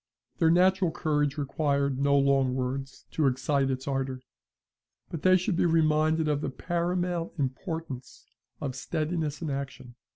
Their 0.39 0.49
natural 0.49 0.89
courage 0.89 1.37
required 1.37 1.99
no 1.99 2.17
long 2.17 2.55
words 2.55 3.05
to 3.11 3.27
excite 3.27 3.69
its 3.69 3.87
ardour: 3.87 4.23
but 5.11 5.21
they 5.21 5.37
should 5.37 5.55
be 5.55 5.67
reminded 5.67 6.27
of 6.27 6.41
the 6.41 6.49
paramount 6.49 7.33
importance 7.37 8.25
of 8.59 8.75
steadiness 8.75 9.43
in 9.43 9.51
action. 9.51 9.93